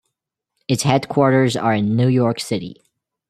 Its 0.67 0.81
headquarters 0.81 1.55
are 1.55 1.75
in 1.75 1.95
New 1.95 2.07
York 2.07 2.39
City. 2.39 2.81